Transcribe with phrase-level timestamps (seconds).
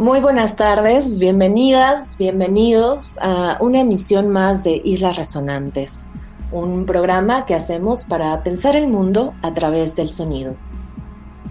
[0.00, 6.08] Muy buenas tardes, bienvenidas, bienvenidos a una emisión más de Islas Resonantes,
[6.50, 10.54] un programa que hacemos para pensar el mundo a través del sonido.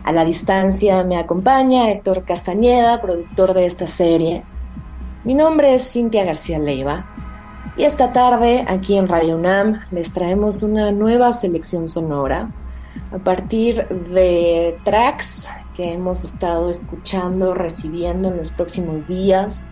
[0.03, 4.43] A la distancia me acompaña Héctor Castañeda, productor de esta serie.
[5.23, 7.05] Mi nombre es Cintia García Leiva
[7.77, 12.49] y esta tarde aquí en Radio UNAM les traemos una nueva selección sonora
[13.11, 15.47] a partir de tracks
[15.79, 19.63] que hemos estado escuchando, recibiendo en los próximos días.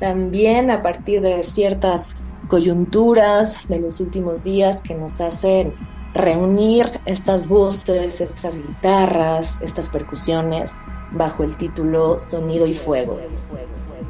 [0.00, 5.72] También a partir de ciertas coyunturas de los últimos días que nos hacen
[6.14, 10.80] reunir estas voces, estas guitarras, estas percusiones
[11.12, 13.20] bajo el título Sonido y Fuego.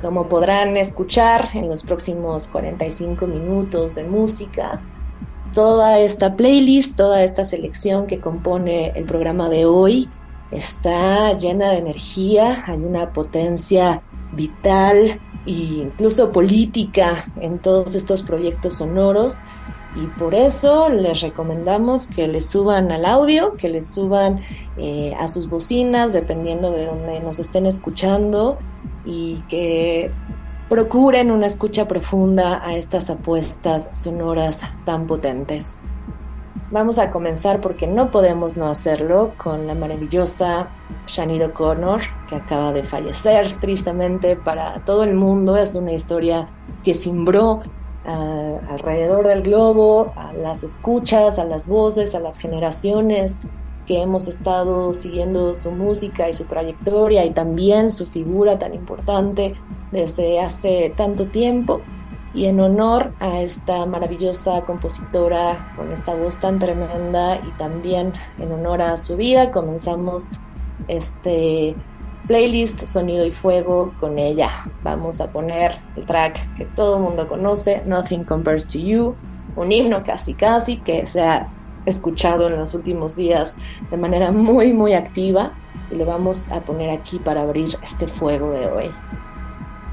[0.01, 4.81] Como podrán escuchar en los próximos 45 minutos de música,
[5.53, 10.09] toda esta playlist, toda esta selección que compone el programa de hoy
[10.53, 18.75] está llena de energía, hay una potencia vital e incluso política en todos estos proyectos
[18.75, 19.45] sonoros
[19.95, 24.41] y por eso les recomendamos que les suban al audio, que les suban
[24.79, 28.59] eh, a sus bocinas, dependiendo de donde nos estén escuchando
[29.05, 30.11] y que
[30.71, 35.83] procuren una escucha profunda a estas apuestas sonoras tan potentes.
[36.73, 40.71] Vamos a comenzar porque no podemos no hacerlo con la maravillosa
[41.07, 45.59] Shanido O'Connor, que acaba de fallecer tristemente para todo el mundo.
[45.59, 46.49] Es una historia
[46.83, 47.61] que simbró
[48.07, 53.41] ah, alrededor del globo, a las escuchas, a las voces, a las generaciones
[53.87, 59.57] que hemos estado siguiendo su música y su trayectoria y también su figura tan importante
[59.91, 61.83] desde hace tanto tiempo
[62.35, 68.53] y en honor a esta maravillosa compositora con esta voz tan tremenda y también en
[68.53, 70.33] honor a su vida comenzamos
[70.89, 71.75] este
[72.27, 74.51] playlist Sonido y Fuego con ella.
[74.83, 79.15] Vamos a poner el track que todo el mundo conoce, Nothing Compares to You,
[79.57, 81.49] un himno casi casi que se ha
[81.85, 83.59] escuchado en los últimos días
[83.91, 85.53] de manera muy muy activa
[85.91, 88.91] y lo vamos a poner aquí para abrir este fuego de hoy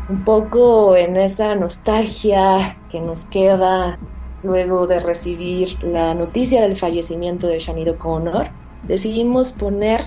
[0.10, 4.00] un poco en esa nostalgia que nos queda
[4.42, 8.48] luego de recibir la noticia del fallecimiento de Shanido O'Connor,
[8.88, 10.06] decidimos poner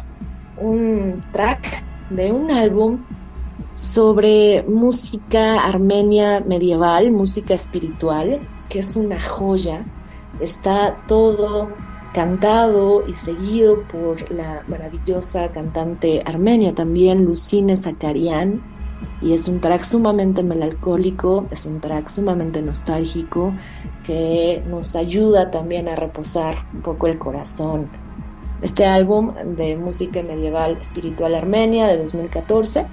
[0.61, 3.05] un track de un álbum
[3.75, 9.85] sobre música armenia medieval, música espiritual, que es una joya.
[10.41, 11.71] Está todo
[12.13, 18.61] cantado y seguido por la maravillosa cantante armenia también, Lucine Zakarian
[19.21, 23.55] y es un track sumamente melancólico, es un track sumamente nostálgico
[24.05, 27.89] que nos ayuda también a reposar un poco el corazón.
[28.63, 32.87] Este álbum de música medieval espiritual armenia de 2014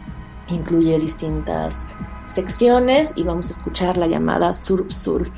[0.50, 1.88] incluye distintas
[2.26, 5.34] secciones y vamos a escuchar la llamada Surp Surp.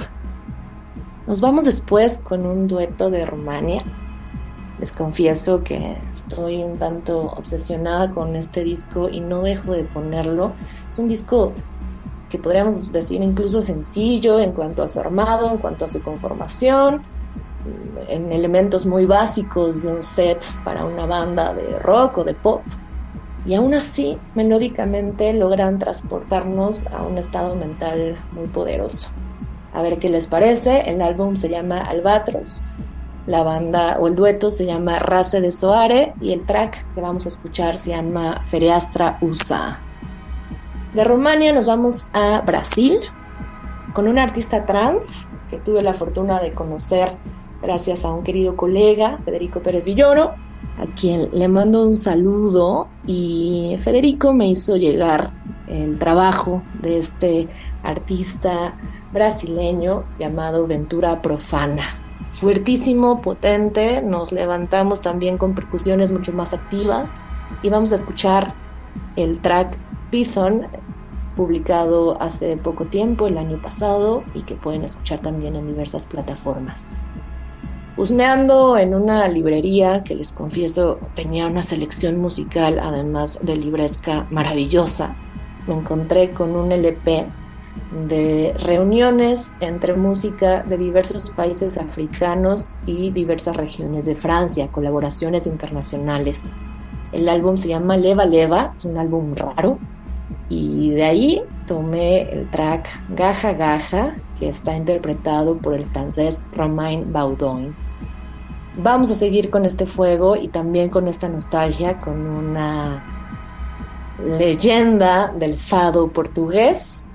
[1.28, 3.82] Nos vamos después con un dueto de Rumania
[4.82, 10.54] les confieso que estoy un tanto obsesionada con este disco y no dejo de ponerlo.
[10.90, 11.54] Es un disco
[12.30, 17.04] que podríamos decir incluso sencillo en cuanto a su armado, en cuanto a su conformación,
[18.10, 22.64] en elementos muy básicos de un set para una banda de rock o de pop.
[23.46, 29.10] Y aún así, melódicamente logran transportarnos a un estado mental muy poderoso.
[29.74, 32.64] A ver qué les parece, el álbum se llama Albatros
[33.32, 37.26] la banda o el dueto se llama Race de Soare y el track que vamos
[37.26, 39.80] a escuchar se llama Feriastra USA.
[40.94, 43.00] De Rumania nos vamos a Brasil
[43.94, 47.14] con un artista trans que tuve la fortuna de conocer
[47.62, 50.32] gracias a un querido colega, Federico Pérez Villoro,
[50.78, 55.32] a quien le mando un saludo y Federico me hizo llegar
[55.68, 57.48] el trabajo de este
[57.82, 58.78] artista
[59.14, 67.16] brasileño llamado Ventura Profana fuertísimo, potente, nos levantamos también con percusiones mucho más activas.
[67.62, 68.54] Y vamos a escuchar
[69.16, 69.78] el track
[70.10, 70.68] Python
[71.36, 76.96] publicado hace poco tiempo, el año pasado, y que pueden escuchar también en diversas plataformas.
[77.98, 85.16] Husmeando en una librería que les confieso tenía una selección musical, además de libresca maravillosa,
[85.68, 87.28] me encontré con un LP
[88.08, 96.52] de reuniones entre música de diversos países africanos y diversas regiones de Francia, colaboraciones internacionales.
[97.12, 99.80] El álbum se llama Leva Leva, es un álbum raro,
[100.50, 107.12] y de ahí tomé el track Gaja Gaja, que está interpretado por el francés Romain
[107.12, 107.76] Baudouin.
[108.78, 113.04] Vamos a seguir con este fuego y también con esta nostalgia, con una
[114.26, 117.06] leyenda del fado portugués.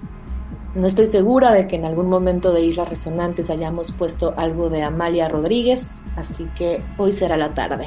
[0.76, 4.82] No estoy segura de que en algún momento de Islas Resonantes hayamos puesto algo de
[4.82, 7.86] Amalia Rodríguez, así que hoy será la tarde.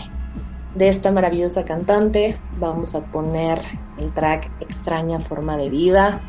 [0.74, 3.62] De esta maravillosa cantante vamos a poner
[4.00, 6.20] el track Extraña Forma de Vida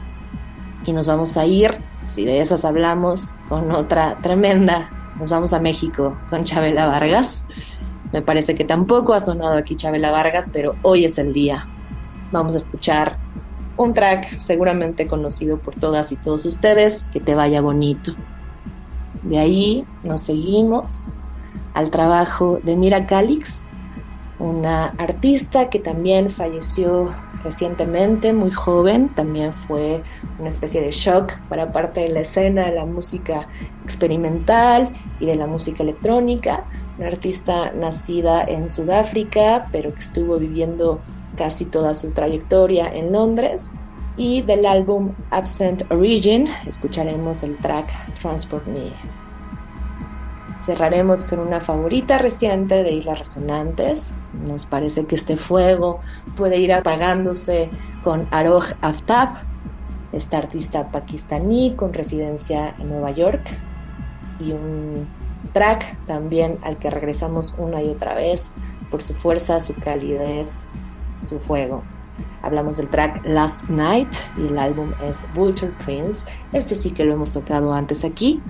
[0.85, 5.15] y nos vamos a ir, si de esas hablamos, con otra tremenda.
[5.19, 7.47] Nos vamos a México con Chabela Vargas.
[8.13, 11.67] Me parece que tampoco ha sonado aquí Chabela Vargas, pero hoy es el día
[12.33, 13.19] vamos a escuchar
[13.83, 18.15] un track seguramente conocido por todas y todos ustedes, que te vaya bonito.
[19.23, 21.09] De ahí nos seguimos
[21.75, 23.65] al trabajo de Mira Calix,
[24.39, 30.03] una artista que también falleció recientemente, muy joven, también fue
[30.39, 33.49] una especie de shock para parte de la escena de la música
[33.85, 34.91] experimental
[35.21, 36.65] y de la música electrónica,
[36.99, 41.01] una artista nacida en Sudáfrica, pero que estuvo viviendo
[41.41, 43.73] casi toda su trayectoria en Londres.
[44.19, 47.91] Y del álbum Absent Origin escucharemos el track
[48.21, 48.93] Transport Me.
[50.59, 54.13] Cerraremos con una favorita reciente de Islas Resonantes.
[54.47, 56.01] Nos parece que este fuego
[56.37, 57.71] puede ir apagándose
[58.05, 59.39] con Aroj Aftab,
[60.13, 63.49] esta artista pakistaní con residencia en Nueva York.
[64.39, 65.09] Y un
[65.55, 68.53] track también al que regresamos una y otra vez
[68.91, 70.69] por su fuerza, su calidez
[71.23, 71.83] su fuego.
[72.43, 76.27] Hablamos del track Last Night y el álbum es Vulture Prince.
[76.53, 78.43] Este sí que lo hemos tocado antes aquí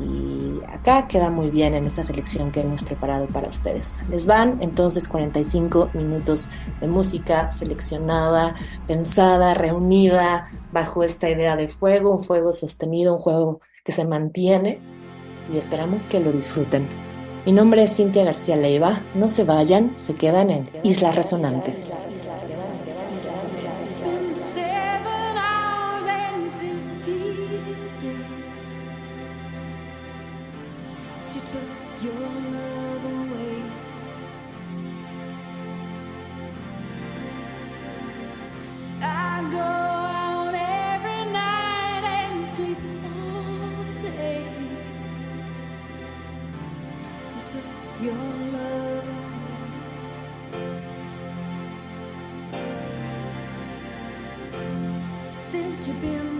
[0.00, 4.00] y acá queda muy bien en esta selección que hemos preparado para ustedes.
[4.08, 6.50] Les van entonces 45 minutos
[6.80, 8.54] de música seleccionada,
[8.86, 14.80] pensada, reunida bajo esta idea de fuego, un fuego sostenido, un juego que se mantiene
[15.52, 17.07] y esperamos que lo disfruten.
[17.46, 19.02] Mi nombre es Cintia García Leiva.
[19.14, 22.06] No se vayan, se quedan en Islas Resonantes.
[55.26, 56.37] since you've been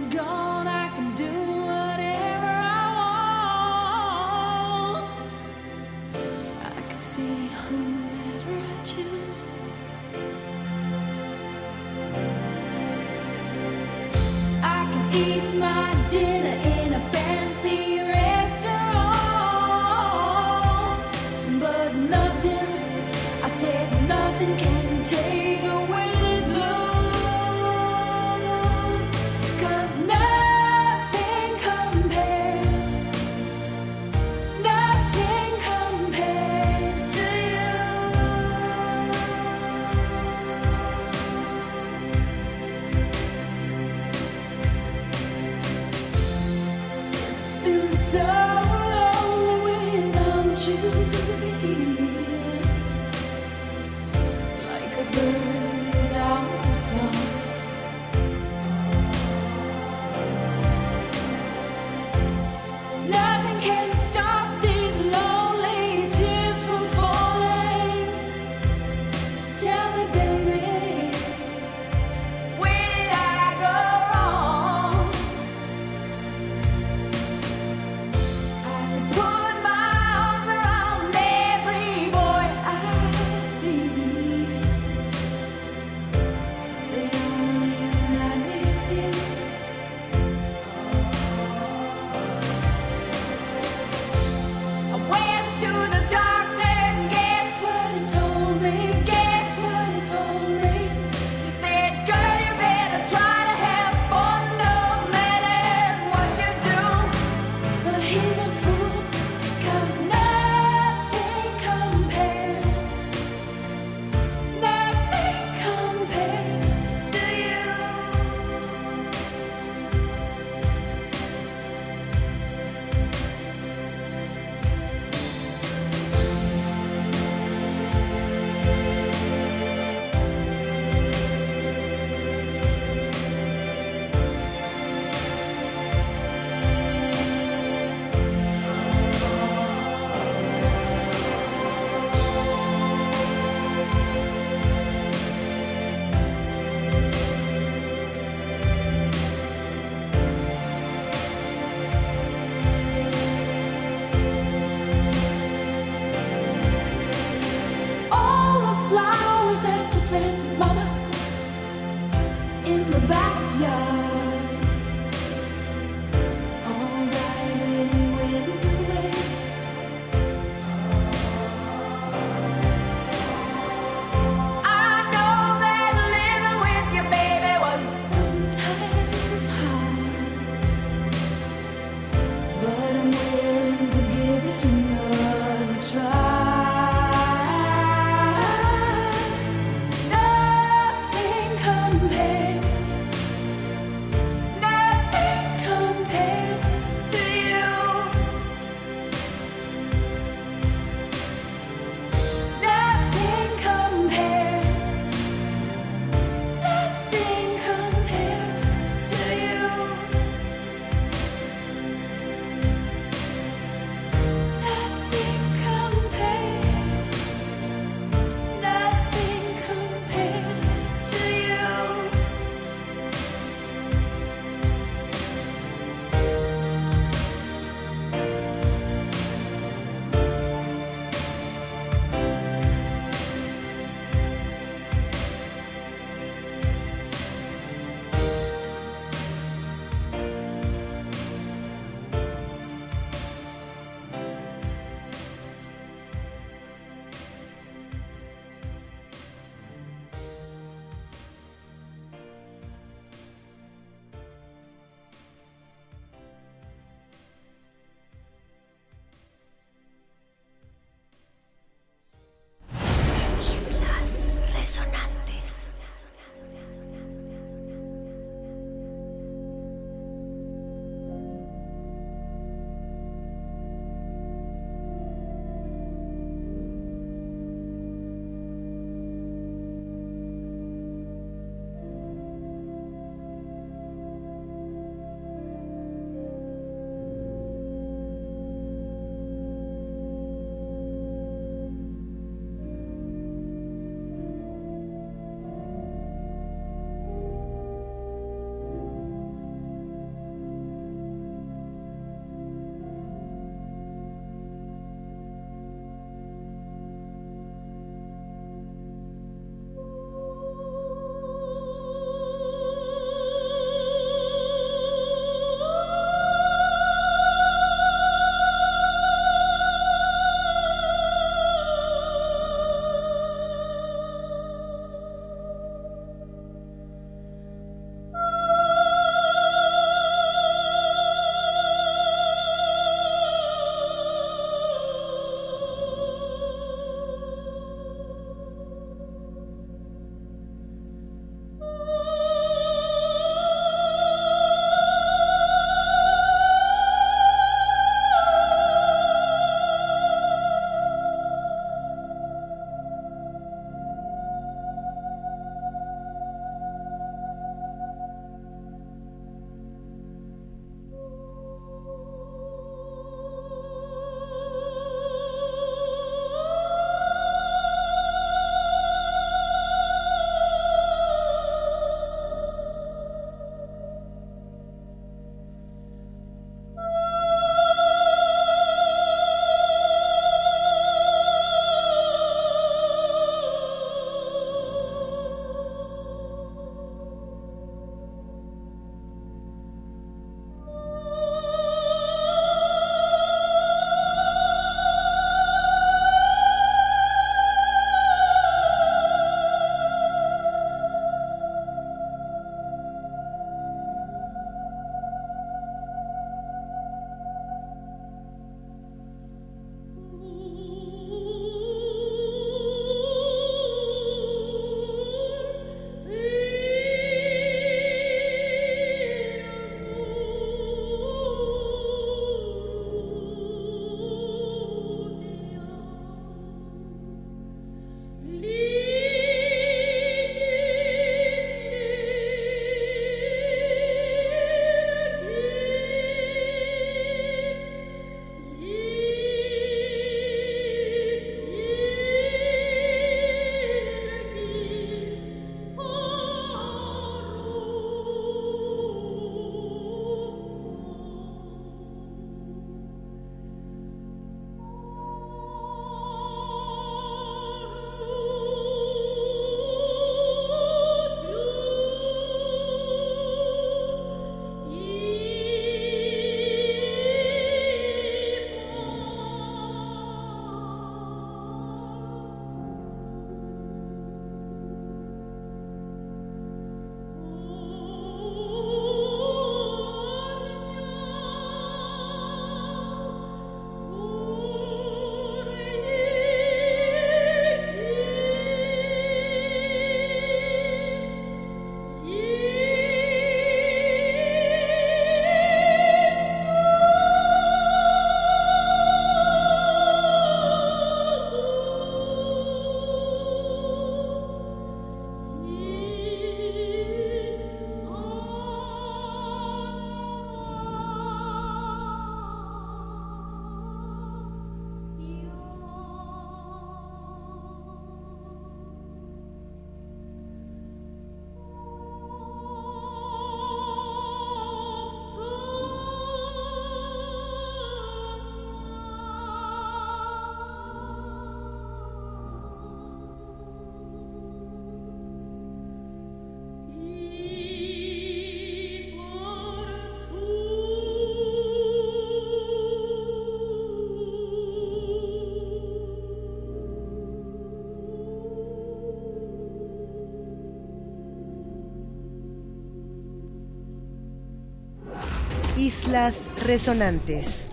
[555.59, 557.49] Islas Resonantes.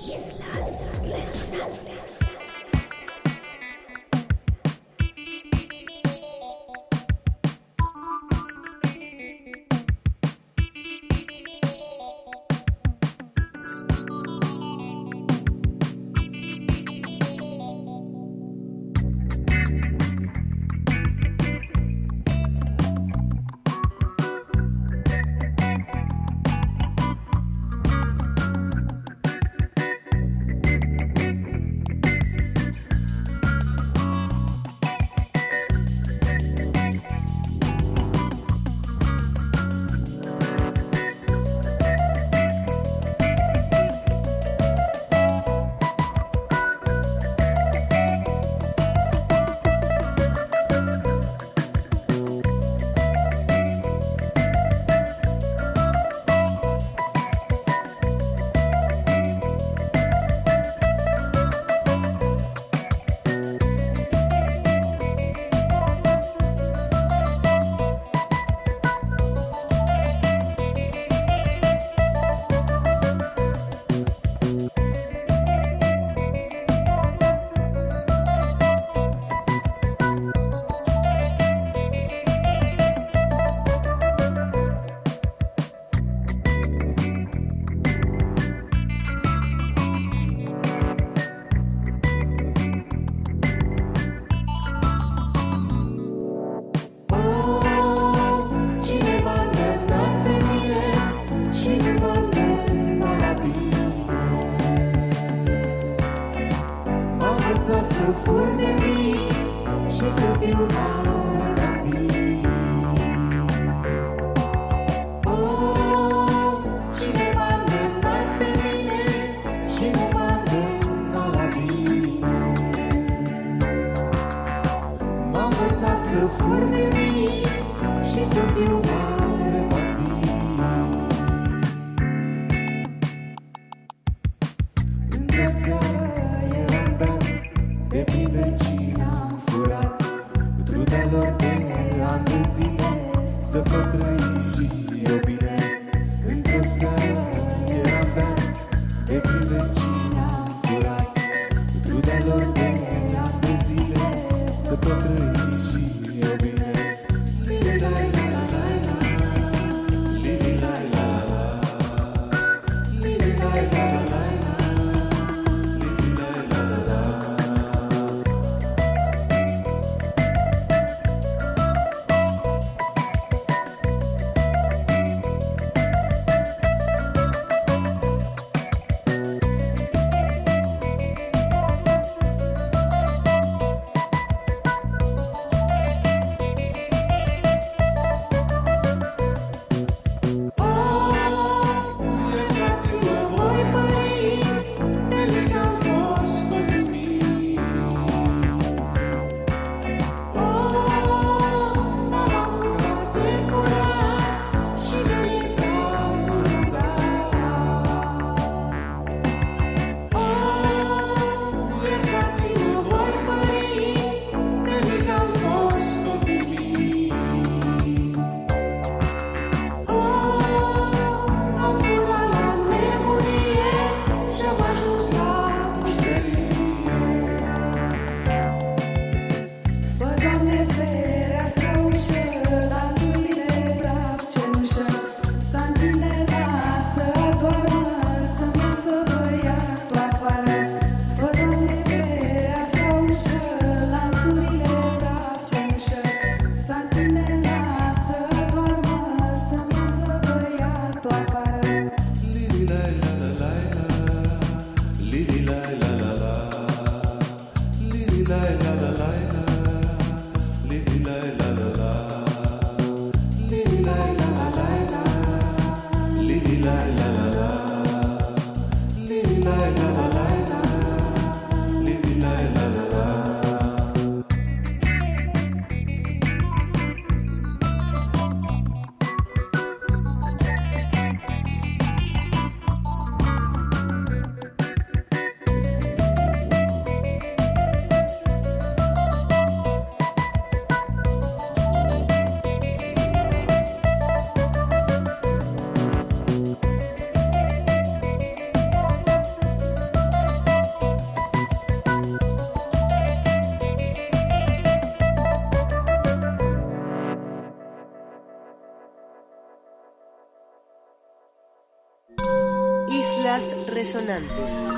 [313.86, 314.75] Resonantes.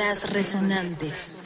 [0.00, 1.39] Islas Resonantes.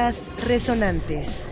[0.00, 1.48] Islas Resonantes.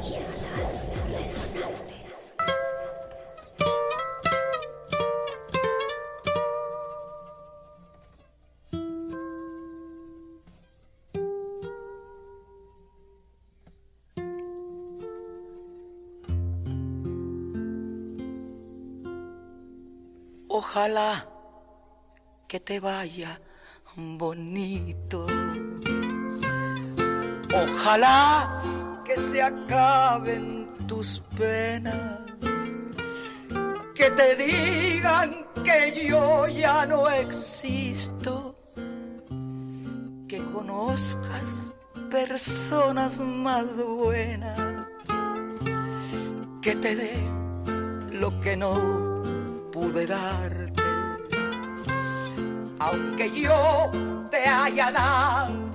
[20.48, 21.28] Ojalá
[22.48, 23.40] que te vaya
[23.94, 25.26] bonito
[27.54, 28.62] Ojalá
[29.04, 32.20] que se acaben tus penas,
[33.94, 38.54] que te digan que yo ya no existo,
[40.28, 41.74] que conozcas
[42.10, 44.86] personas más buenas,
[46.60, 47.14] que te dé
[48.12, 49.22] lo que no
[49.72, 50.82] pude darte,
[52.78, 53.90] aunque yo
[54.30, 55.67] te haya dado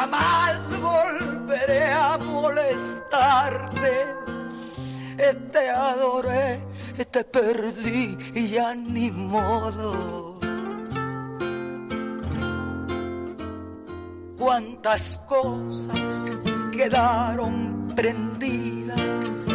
[0.00, 4.06] nunca más volveré a molestarte.
[5.52, 6.62] Te adoré,
[7.10, 10.38] te perdí y ya ni modo.
[14.38, 16.30] Cuántas cosas
[16.72, 19.46] quedaron prendidas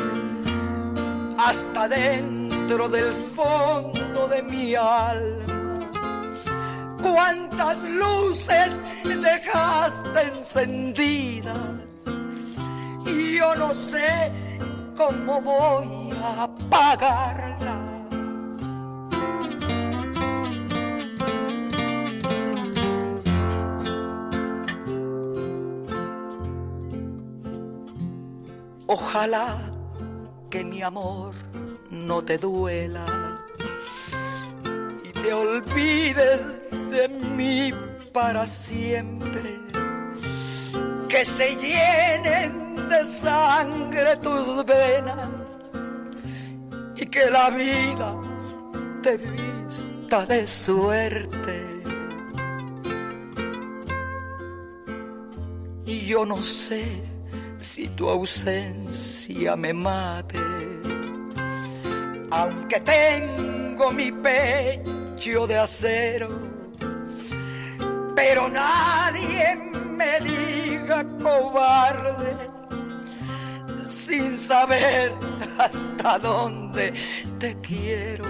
[1.38, 5.46] hasta dentro del fondo de mi alma
[7.06, 11.58] cuántas luces me dejaste encendidas.
[13.06, 14.32] Y yo no sé
[14.96, 17.96] cómo voy a apagarlas.
[28.88, 29.58] Ojalá
[30.50, 31.34] que mi amor
[31.90, 33.06] no te duela
[35.04, 37.74] y te olvides de mí
[38.16, 39.60] para siempre.
[41.10, 45.60] Que se llenen de sangre tus venas
[46.96, 48.16] y que la vida
[49.04, 51.84] te vista de suerte.
[55.86, 56.86] Y yo no sé
[57.60, 60.40] si tu ausencia me mate,
[62.32, 66.55] aunque tengo mi pecho de acero,
[68.28, 69.56] pero nadie
[69.98, 72.36] me diga cobarde
[73.84, 75.14] sin saber
[75.60, 76.92] hasta dónde
[77.38, 78.26] te quiero.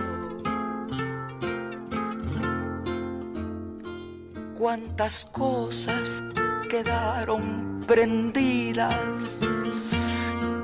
[4.58, 6.22] Cuántas cosas
[6.70, 9.40] quedaron prendidas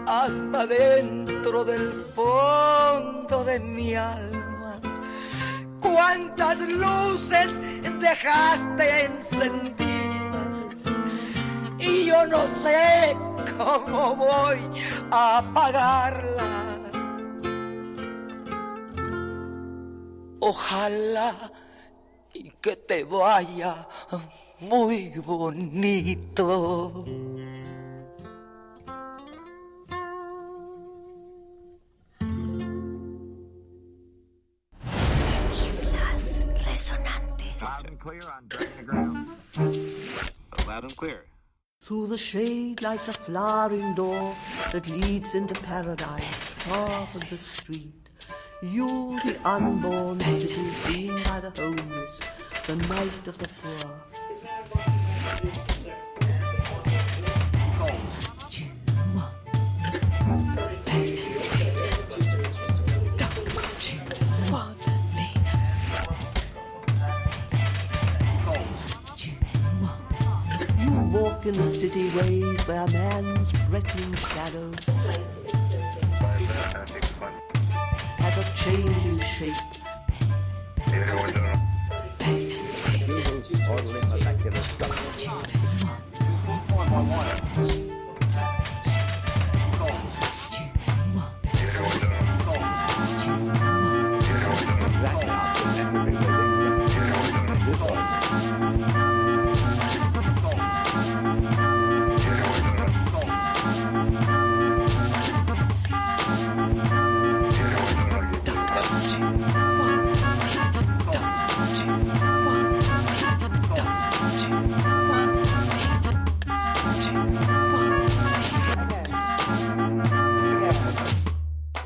[0.08, 4.31] hasta dentro del fondo de mi alma.
[5.82, 7.60] Cuántas luces
[8.00, 9.92] dejaste encendidas
[11.78, 13.18] y yo no sé
[13.58, 14.60] cómo voy
[15.10, 16.48] a apagarla.
[20.40, 21.36] Ojalá
[22.34, 23.88] y que te vaya
[24.60, 27.06] muy bonito.
[37.86, 39.28] And clear on the Ground.
[40.68, 41.26] Loud and clear.
[41.84, 44.36] Through the shade like the flowering door
[44.72, 48.10] that leads into paradise, top of the street.
[48.62, 48.88] You,
[49.26, 52.22] the unborn city seen by the homeless,
[52.68, 55.71] the night of the poor.
[71.44, 74.72] You in the city ways where man's threatening shadow
[78.20, 79.56] has a changing shape.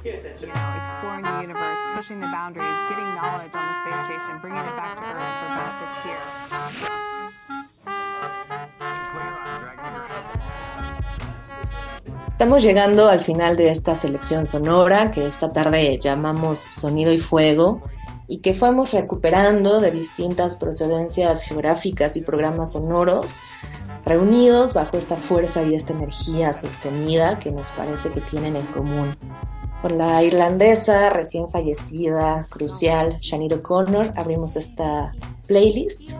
[0.06, 4.96] Exploring the universe, pushing the boundaries, getting knowledge on the space station, bringing it back
[4.96, 6.22] to Earth for benefits here.
[12.28, 17.82] Estamos llegando al final de esta selección sonora que esta tarde llamamos Sonido y Fuego
[18.28, 23.40] y que fuimos recuperando de distintas procedencias geográficas y programas sonoros
[24.06, 29.16] reunidos bajo esta fuerza y esta energía sostenida que nos parece que tienen en común.
[29.86, 35.14] Con la irlandesa recién fallecida, crucial, Sinead O'Connor, abrimos esta
[35.46, 36.14] playlist.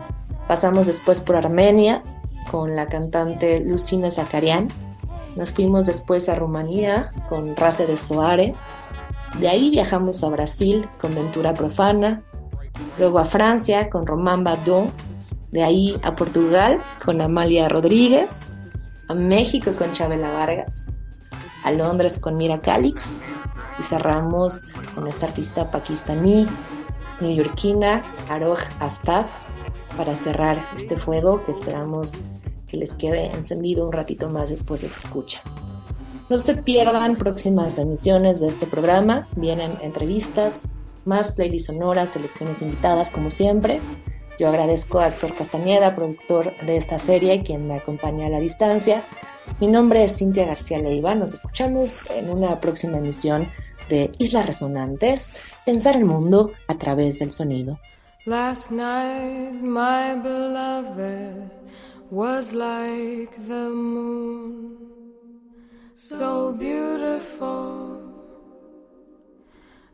[0.46, 2.04] Pasamos después por Armenia
[2.48, 4.68] con la cantante Lucina Zakarian.
[5.34, 8.54] Nos fuimos después a Rumanía con Race de Soare.
[9.40, 12.22] De ahí viajamos a Brasil con Ventura Profana.
[13.00, 14.92] Luego a Francia con Román Badon.
[15.50, 18.58] De ahí a Portugal con Amalia Rodríguez.
[19.08, 20.92] A México con Chabela Vargas.
[21.66, 23.16] A Londres con Mira Calix
[23.80, 26.46] y cerramos con esta artista pakistaní,
[27.20, 29.26] neoyorquina, Aroj Aftab,
[29.96, 32.22] para cerrar este fuego que esperamos
[32.68, 35.42] que les quede encendido un ratito más después de esta escucha.
[36.28, 40.68] No se pierdan próximas emisiones de este programa, vienen entrevistas,
[41.04, 43.80] más playlists sonoras, selecciones invitadas como siempre.
[44.38, 49.02] Yo agradezco a Héctor Castañeda, productor de esta serie, quien me acompaña a la distancia.
[49.60, 51.14] Mi nombre es Cintia García Leiva.
[51.14, 53.48] Nos escuchamos en una próxima emisión
[53.88, 55.32] de Islas Resonantes,
[55.64, 57.78] pensar el mundo a través del sonido.
[58.26, 61.50] Last night, my beloved
[62.10, 64.76] was like the moon,
[65.94, 68.02] so beautiful.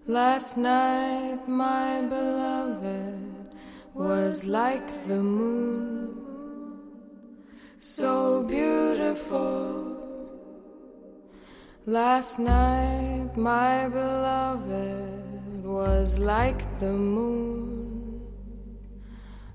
[0.07, 3.53] Last night, my beloved
[3.95, 6.22] was like the moon,
[7.83, 9.99] so beautiful.
[11.85, 18.22] Last night, my beloved was like the moon,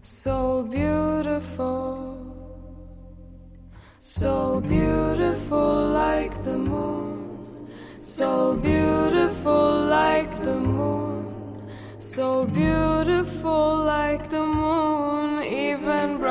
[0.01, 2.19] so beautiful,
[3.99, 15.16] so beautiful like the moon, so beautiful like the moon, so beautiful like the moon,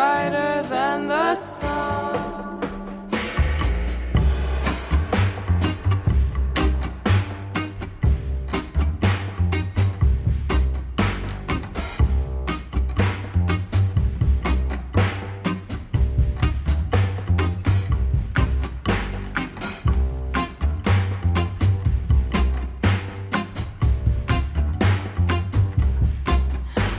[0.06, 2.06] brighter than the sun.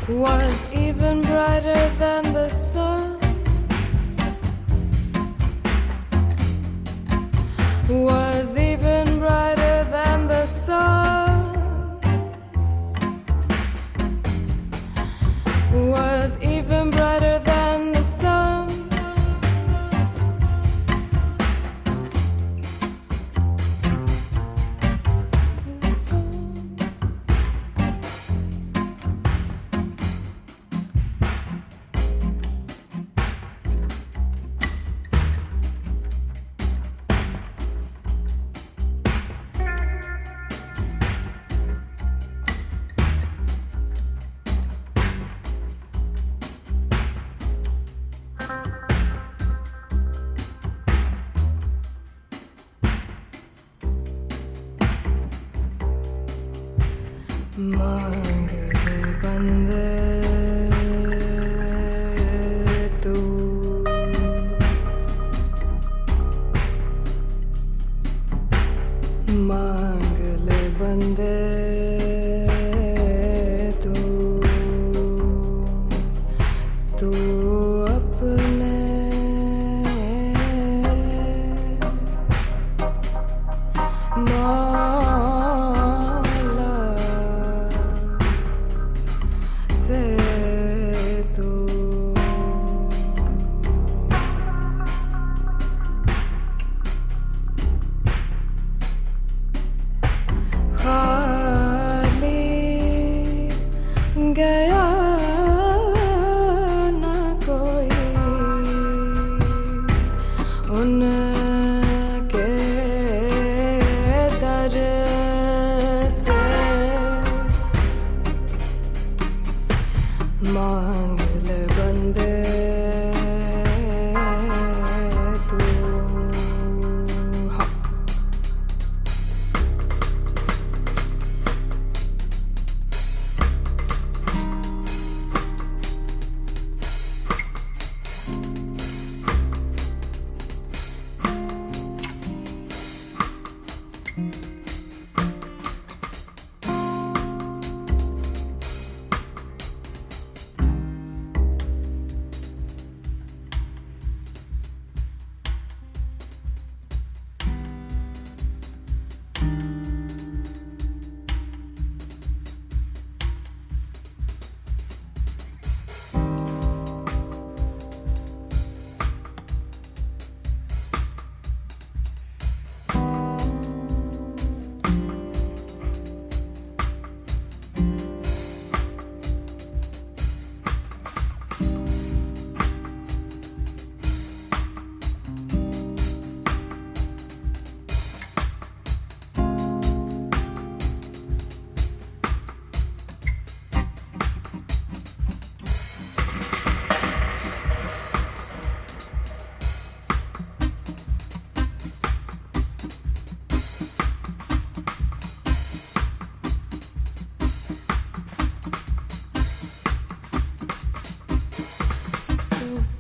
[0.10, 2.27] was even brighter than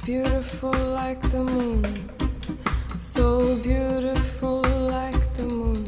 [0.07, 1.83] beautiful like the moon.
[2.97, 4.61] So beautiful
[4.95, 5.83] like the moon.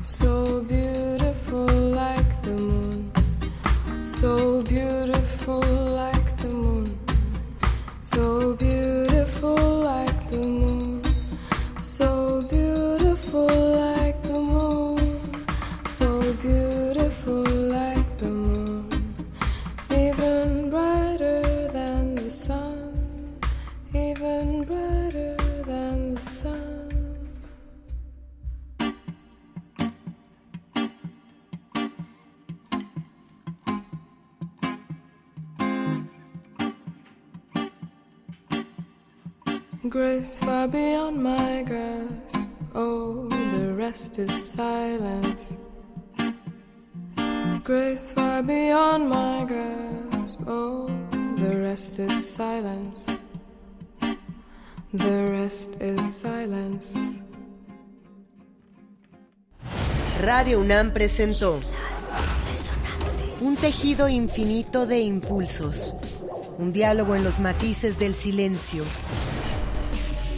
[0.00, 1.66] So beautiful
[2.02, 3.12] like the moon.
[4.02, 4.49] So
[40.20, 42.46] Grace far beyond my grasp.
[42.74, 45.56] Oh, the rest is silence.
[47.64, 50.42] Grace far beyond my grasp.
[50.46, 50.90] Oh,
[51.38, 53.06] the rest is silence.
[54.92, 56.94] The rest is silence.
[60.20, 61.58] Radio UNAM presentó
[63.40, 65.94] un tejido infinito de impulsos,
[66.58, 68.84] un diálogo en los matices del silencio.